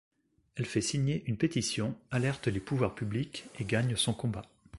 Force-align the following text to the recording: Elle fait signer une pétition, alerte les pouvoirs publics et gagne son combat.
Elle 0.55 0.65
fait 0.65 0.81
signer 0.81 1.23
une 1.27 1.37
pétition, 1.37 1.95
alerte 2.09 2.47
les 2.47 2.59
pouvoirs 2.59 2.95
publics 2.95 3.43
et 3.59 3.65
gagne 3.65 3.95
son 3.95 4.15
combat. 4.15 4.41